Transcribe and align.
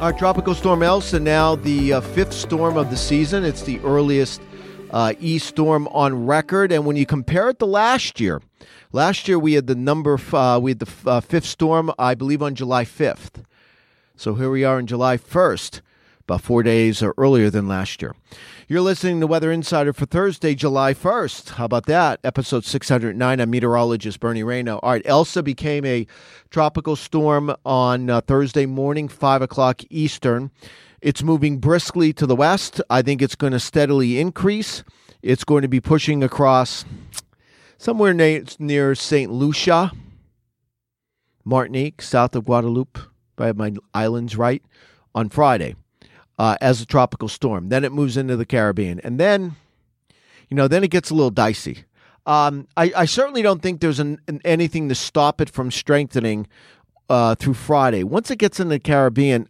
Our 0.00 0.12
tropical 0.12 0.54
storm 0.54 0.82
Elsa 0.82 1.18
now 1.18 1.54
the 1.54 1.94
uh, 1.94 2.00
fifth 2.02 2.34
storm 2.34 2.76
of 2.76 2.90
the 2.90 2.96
season. 2.96 3.42
It's 3.42 3.62
the 3.62 3.80
earliest 3.80 4.42
uh, 4.90 5.14
E 5.18 5.38
storm 5.38 5.88
on 5.88 6.26
record, 6.26 6.72
and 6.72 6.84
when 6.84 6.96
you 6.96 7.06
compare 7.06 7.48
it 7.48 7.58
to 7.60 7.64
last 7.64 8.20
year, 8.20 8.42
last 8.92 9.28
year 9.28 9.38
we 9.38 9.54
had 9.54 9.66
the 9.66 9.74
number 9.74 10.20
uh, 10.32 10.58
we 10.58 10.72
had 10.72 10.80
the 10.80 11.10
uh, 11.10 11.20
fifth 11.20 11.46
storm, 11.46 11.90
I 11.98 12.14
believe, 12.14 12.42
on 12.42 12.54
July 12.54 12.84
fifth. 12.84 13.44
So 14.14 14.34
here 14.34 14.50
we 14.50 14.62
are 14.62 14.76
on 14.76 14.86
July 14.86 15.16
first, 15.16 15.80
about 16.24 16.40
four 16.40 16.62
days 16.62 17.02
earlier 17.18 17.50
than 17.50 17.68
last 17.68 18.00
year. 18.00 18.14
You're 18.66 18.80
listening 18.80 19.20
to 19.20 19.26
Weather 19.26 19.52
Insider 19.52 19.92
for 19.92 20.06
Thursday, 20.06 20.54
July 20.54 20.94
1st. 20.94 21.50
How 21.50 21.66
about 21.66 21.84
that? 21.86 22.18
Episode 22.24 22.64
609. 22.64 23.40
I'm 23.40 23.50
meteorologist 23.50 24.20
Bernie 24.20 24.42
Rayno. 24.42 24.80
All 24.82 24.92
right, 24.92 25.02
Elsa 25.04 25.42
became 25.42 25.84
a 25.84 26.06
tropical 26.48 26.96
storm 26.96 27.54
on 27.66 28.08
uh, 28.08 28.22
Thursday 28.22 28.64
morning, 28.64 29.06
5 29.06 29.42
o'clock 29.42 29.82
Eastern. 29.90 30.50
It's 31.02 31.22
moving 31.22 31.58
briskly 31.58 32.14
to 32.14 32.26
the 32.26 32.36
west. 32.36 32.80
I 32.88 33.02
think 33.02 33.20
it's 33.20 33.34
going 33.34 33.52
to 33.52 33.60
steadily 33.60 34.18
increase. 34.18 34.82
It's 35.20 35.44
going 35.44 35.60
to 35.60 35.68
be 35.68 35.80
pushing 35.80 36.22
across 36.22 36.86
somewhere 37.76 38.14
na- 38.14 38.46
near 38.58 38.94
St. 38.94 39.30
Lucia, 39.30 39.92
Martinique, 41.44 42.00
south 42.00 42.34
of 42.34 42.46
Guadeloupe, 42.46 42.96
if 42.96 43.40
I 43.40 43.46
have 43.46 43.58
my 43.58 43.74
islands 43.92 44.38
right, 44.38 44.62
on 45.14 45.28
Friday 45.28 45.76
uh, 46.38 46.56
as 46.60 46.80
a 46.80 46.86
tropical 46.86 47.28
storm. 47.28 47.68
Then 47.68 47.84
it 47.84 47.92
moves 47.92 48.16
into 48.16 48.36
the 48.36 48.46
Caribbean. 48.46 49.00
And 49.00 49.18
then, 49.18 49.56
you 50.48 50.56
know, 50.56 50.68
then 50.68 50.84
it 50.84 50.90
gets 50.90 51.10
a 51.10 51.14
little 51.14 51.30
dicey. 51.30 51.84
Um, 52.26 52.68
I, 52.76 52.92
I, 52.96 53.04
certainly 53.04 53.42
don't 53.42 53.60
think 53.60 53.80
there's 53.80 54.00
an, 54.00 54.18
an, 54.28 54.40
anything 54.46 54.88
to 54.88 54.94
stop 54.94 55.42
it 55.42 55.50
from 55.50 55.70
strengthening 55.70 56.46
uh, 57.10 57.34
through 57.34 57.52
Friday. 57.52 58.02
Once 58.02 58.30
it 58.30 58.38
gets 58.38 58.58
in 58.58 58.70
the 58.70 58.78
Caribbean, 58.78 59.46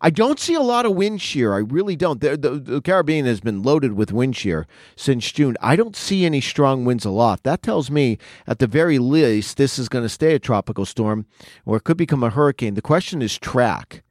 I 0.00 0.10
don't 0.10 0.38
see 0.38 0.54
a 0.54 0.60
lot 0.60 0.86
of 0.86 0.94
wind 0.94 1.20
shear. 1.20 1.54
I 1.54 1.58
really 1.58 1.96
don't. 1.96 2.20
The, 2.20 2.36
the, 2.36 2.50
the, 2.50 2.80
Caribbean 2.80 3.26
has 3.26 3.40
been 3.40 3.64
loaded 3.64 3.94
with 3.94 4.12
wind 4.12 4.36
shear 4.36 4.68
since 4.94 5.32
June. 5.32 5.56
I 5.60 5.74
don't 5.74 5.96
see 5.96 6.24
any 6.24 6.40
strong 6.40 6.84
winds 6.84 7.04
aloft. 7.04 7.42
That 7.42 7.62
tells 7.62 7.90
me, 7.90 8.16
at 8.46 8.60
the 8.60 8.68
very 8.68 9.00
least, 9.00 9.56
this 9.56 9.76
is 9.76 9.88
going 9.88 10.04
to 10.04 10.08
stay 10.08 10.36
a 10.36 10.38
tropical 10.38 10.84
storm, 10.84 11.26
or 11.66 11.78
it 11.78 11.84
could 11.84 11.96
become 11.96 12.22
a 12.22 12.30
hurricane. 12.30 12.74
The 12.74 12.82
question 12.82 13.22
is 13.22 13.38
track 13.38 14.04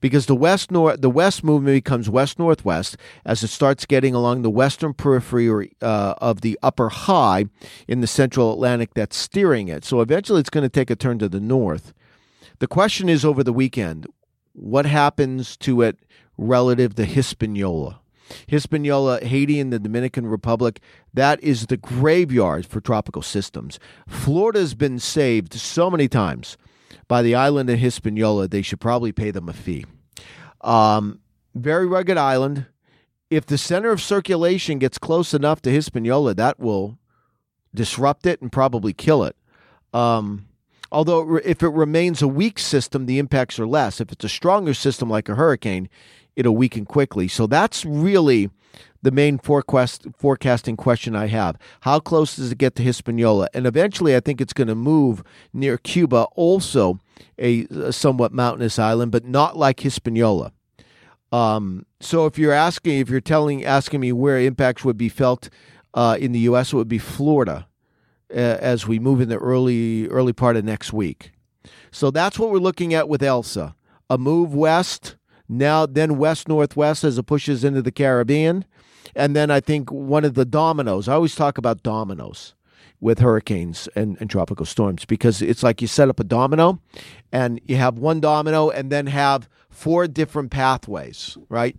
because 0.00 0.26
the 0.26 0.34
west 0.34 0.70
north 0.70 1.00
the 1.00 1.10
west 1.10 1.42
movement 1.44 1.76
becomes 1.76 2.08
west 2.08 2.38
northwest 2.38 2.96
as 3.24 3.42
it 3.42 3.48
starts 3.48 3.86
getting 3.86 4.14
along 4.14 4.42
the 4.42 4.50
western 4.50 4.92
periphery 4.92 5.72
uh, 5.82 6.14
of 6.18 6.40
the 6.40 6.58
upper 6.62 6.88
high 6.88 7.46
in 7.88 8.00
the 8.00 8.06
central 8.06 8.52
Atlantic 8.52 8.94
that's 8.94 9.16
steering 9.16 9.68
it. 9.68 9.84
So 9.84 10.00
eventually 10.00 10.40
it's 10.40 10.50
going 10.50 10.62
to 10.62 10.68
take 10.68 10.90
a 10.90 10.96
turn 10.96 11.18
to 11.18 11.28
the 11.28 11.40
north. 11.40 11.92
The 12.58 12.66
question 12.66 13.08
is 13.08 13.24
over 13.24 13.44
the 13.44 13.52
weekend, 13.52 14.06
what 14.52 14.86
happens 14.86 15.56
to 15.58 15.82
it 15.82 15.98
relative 16.38 16.94
to 16.94 17.04
Hispaniola? 17.04 18.00
Hispaniola, 18.48 19.20
Haiti, 19.20 19.60
and 19.60 19.72
the 19.72 19.78
Dominican 19.78 20.26
Republic, 20.26 20.80
that 21.14 21.40
is 21.42 21.66
the 21.66 21.76
graveyard 21.76 22.66
for 22.66 22.80
tropical 22.80 23.22
systems. 23.22 23.78
Florida's 24.08 24.74
been 24.74 24.98
saved 24.98 25.54
so 25.54 25.90
many 25.90 26.08
times 26.08 26.56
by 27.08 27.22
the 27.22 27.34
island 27.34 27.70
of 27.70 27.78
Hispaniola, 27.78 28.48
they 28.48 28.62
should 28.62 28.80
probably 28.80 29.12
pay 29.12 29.30
them 29.30 29.48
a 29.48 29.52
fee. 29.52 29.84
Um, 30.60 31.20
very 31.54 31.86
rugged 31.86 32.16
island. 32.16 32.66
If 33.30 33.46
the 33.46 33.58
center 33.58 33.90
of 33.90 34.00
circulation 34.00 34.78
gets 34.78 34.98
close 34.98 35.34
enough 35.34 35.60
to 35.62 35.70
Hispaniola, 35.70 36.34
that 36.34 36.60
will 36.60 36.98
disrupt 37.74 38.26
it 38.26 38.40
and 38.40 38.52
probably 38.52 38.92
kill 38.92 39.24
it. 39.24 39.36
Um, 39.92 40.46
although, 40.92 41.36
if 41.36 41.62
it 41.62 41.68
remains 41.68 42.22
a 42.22 42.28
weak 42.28 42.58
system, 42.58 43.06
the 43.06 43.18
impacts 43.18 43.58
are 43.58 43.66
less. 43.66 44.00
If 44.00 44.12
it's 44.12 44.24
a 44.24 44.28
stronger 44.28 44.74
system 44.74 45.10
like 45.10 45.28
a 45.28 45.34
hurricane, 45.34 45.88
it'll 46.36 46.56
weaken 46.56 46.84
quickly. 46.84 47.28
So 47.28 47.46
that's 47.46 47.84
really 47.84 48.50
the 49.02 49.10
main 49.10 49.38
forecast, 49.38 50.06
forecasting 50.16 50.76
question 50.76 51.14
I 51.14 51.26
have. 51.26 51.56
How 51.82 52.00
close 52.00 52.36
does 52.36 52.52
it 52.52 52.58
get 52.58 52.74
to 52.76 52.82
Hispaniola? 52.82 53.48
And 53.54 53.66
eventually, 53.66 54.16
I 54.16 54.20
think 54.20 54.40
it's 54.40 54.52
going 54.52 54.68
to 54.68 54.74
move 54.74 55.22
near 55.52 55.78
Cuba, 55.78 56.26
also 56.34 56.98
a, 57.38 57.66
a, 57.66 57.92
somewhat 57.92 58.32
mountainous 58.32 58.78
island, 58.78 59.12
but 59.12 59.24
not 59.24 59.56
like 59.56 59.80
Hispaniola. 59.80 60.52
Um, 61.32 61.86
so 62.00 62.26
if 62.26 62.38
you're 62.38 62.52
asking, 62.52 62.98
if 63.00 63.08
you're 63.08 63.20
telling, 63.20 63.64
asking 63.64 64.00
me 64.00 64.12
where 64.12 64.38
impacts 64.40 64.84
would 64.84 64.96
be 64.96 65.08
felt 65.08 65.48
uh, 65.94 66.16
in 66.18 66.32
the 66.32 66.40
U.S., 66.40 66.72
it 66.72 66.76
would 66.76 66.88
be 66.88 66.98
Florida 66.98 67.66
uh, 68.30 68.34
as 68.34 68.86
we 68.86 68.98
move 68.98 69.20
in 69.20 69.28
the 69.28 69.38
early 69.38 70.08
early 70.08 70.32
part 70.32 70.56
of 70.56 70.64
next 70.64 70.92
week. 70.92 71.32
So 71.90 72.10
that's 72.10 72.38
what 72.38 72.50
we're 72.50 72.58
looking 72.58 72.94
at 72.94 73.08
with 73.08 73.22
Elsa. 73.22 73.74
A 74.08 74.18
move 74.18 74.54
west, 74.54 75.15
now 75.48 75.86
then 75.86 76.18
west 76.18 76.48
northwest 76.48 77.04
as 77.04 77.18
it 77.18 77.24
pushes 77.24 77.64
into 77.64 77.82
the 77.82 77.92
Caribbean 77.92 78.64
and 79.14 79.34
then 79.34 79.50
I 79.50 79.60
think 79.60 79.90
one 79.90 80.24
of 80.24 80.34
the 80.34 80.44
dominoes, 80.44 81.08
I 81.08 81.14
always 81.14 81.34
talk 81.34 81.58
about 81.58 81.82
dominoes 81.82 82.54
with 83.00 83.18
hurricanes 83.18 83.88
and, 83.94 84.16
and 84.20 84.28
tropical 84.28 84.66
storms 84.66 85.04
because 85.04 85.42
it's 85.42 85.62
like 85.62 85.80
you 85.80 85.88
set 85.88 86.08
up 86.08 86.20
a 86.20 86.24
domino 86.24 86.80
and 87.32 87.60
you 87.64 87.76
have 87.76 87.98
one 87.98 88.20
domino 88.20 88.70
and 88.70 88.90
then 88.90 89.06
have 89.06 89.48
four 89.70 90.06
different 90.06 90.50
pathways, 90.50 91.36
right? 91.48 91.76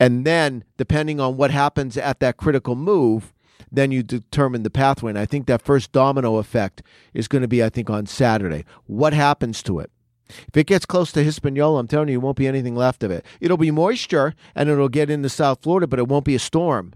And 0.00 0.26
then 0.26 0.64
depending 0.76 1.20
on 1.20 1.36
what 1.36 1.50
happens 1.50 1.96
at 1.96 2.20
that 2.20 2.36
critical 2.36 2.76
move, 2.76 3.32
then 3.70 3.90
you 3.90 4.02
determine 4.02 4.62
the 4.62 4.70
pathway. 4.70 5.10
And 5.10 5.18
I 5.18 5.26
think 5.26 5.46
that 5.46 5.62
first 5.62 5.92
domino 5.92 6.36
effect 6.36 6.82
is 7.12 7.28
going 7.28 7.42
to 7.42 7.48
be, 7.48 7.62
I 7.62 7.68
think, 7.68 7.90
on 7.90 8.06
Saturday. 8.06 8.64
What 8.86 9.12
happens 9.12 9.62
to 9.64 9.80
it? 9.80 9.90
If 10.28 10.56
it 10.56 10.66
gets 10.66 10.86
close 10.86 11.12
to 11.12 11.22
Hispaniola, 11.22 11.80
I'm 11.80 11.88
telling 11.88 12.08
you, 12.08 12.14
there 12.14 12.20
won't 12.20 12.36
be 12.36 12.46
anything 12.46 12.74
left 12.74 13.02
of 13.02 13.10
it. 13.10 13.24
It'll 13.40 13.56
be 13.56 13.70
moisture 13.70 14.34
and 14.54 14.68
it'll 14.68 14.88
get 14.88 15.10
into 15.10 15.28
South 15.28 15.62
Florida, 15.62 15.86
but 15.86 15.98
it 15.98 16.08
won't 16.08 16.24
be 16.24 16.34
a 16.34 16.40
storm. 16.40 16.94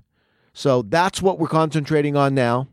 So 0.52 0.82
that's 0.82 1.22
what 1.22 1.38
we're 1.38 1.48
concentrating 1.48 2.16
on 2.16 2.34
now. 2.34 2.68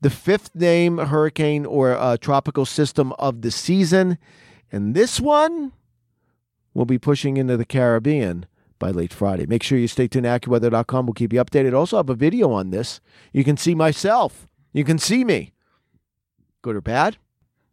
The 0.00 0.10
fifth 0.10 0.54
name 0.54 0.98
hurricane 0.98 1.64
or 1.64 1.92
uh, 1.92 2.16
tropical 2.18 2.66
system 2.66 3.12
of 3.14 3.42
the 3.42 3.50
season. 3.50 4.18
And 4.70 4.94
this 4.94 5.20
one 5.20 5.72
will 6.74 6.84
be 6.84 6.98
pushing 6.98 7.36
into 7.36 7.56
the 7.56 7.64
Caribbean 7.64 8.46
by 8.78 8.90
late 8.90 9.12
Friday. 9.12 9.46
Make 9.46 9.62
sure 9.62 9.78
you 9.78 9.88
stay 9.88 10.06
tuned 10.06 10.24
to 10.24 10.30
AccuWeather.com. 10.30 11.06
We'll 11.06 11.14
keep 11.14 11.32
you 11.32 11.42
updated. 11.42 11.74
Also, 11.74 11.96
have 11.96 12.10
a 12.10 12.14
video 12.14 12.52
on 12.52 12.70
this. 12.70 13.00
You 13.32 13.44
can 13.44 13.56
see 13.56 13.74
myself. 13.74 14.46
You 14.72 14.84
can 14.84 14.98
see 14.98 15.24
me. 15.24 15.52
Good 16.62 16.76
or 16.76 16.82
bad? 16.82 17.16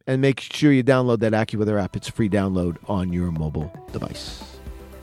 And 0.07 0.21
make 0.21 0.39
sure 0.39 0.71
you 0.71 0.83
download 0.83 1.19
that 1.19 1.33
AccuWeather 1.33 1.81
app. 1.81 1.95
It's 1.95 2.09
free 2.09 2.29
download 2.29 2.77
on 2.87 3.13
your 3.13 3.31
mobile 3.31 3.71
device. 3.91 4.43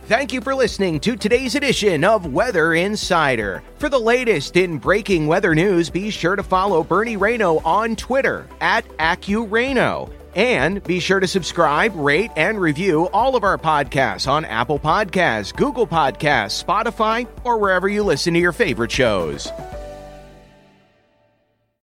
Thank 0.04 0.32
you 0.32 0.40
for 0.40 0.56
listening 0.56 0.98
to 1.00 1.14
today's 1.14 1.54
edition 1.54 2.02
of 2.02 2.32
Weather 2.32 2.74
Insider. 2.74 3.62
For 3.78 3.88
the 3.88 4.00
latest 4.00 4.56
in 4.56 4.78
breaking 4.78 5.28
weather 5.28 5.54
news, 5.54 5.88
be 5.88 6.10
sure 6.10 6.34
to 6.34 6.42
follow 6.42 6.82
Bernie 6.82 7.16
Rayno 7.16 7.64
on 7.64 7.94
Twitter 7.94 8.48
at 8.60 8.84
AccuRayno. 8.98 10.12
And 10.34 10.82
be 10.82 11.00
sure 11.00 11.20
to 11.20 11.28
subscribe, 11.28 11.94
rate, 11.94 12.30
and 12.36 12.60
review 12.60 13.08
all 13.12 13.36
of 13.36 13.44
our 13.44 13.58
podcasts 13.58 14.28
on 14.28 14.44
Apple 14.44 14.78
Podcasts, 14.78 15.54
Google 15.54 15.86
Podcasts, 15.86 16.64
Spotify, 16.64 17.28
or 17.44 17.58
wherever 17.58 17.88
you 17.88 18.02
listen 18.02 18.34
to 18.34 18.40
your 18.40 18.52
favorite 18.52 18.92
shows. 18.92 19.50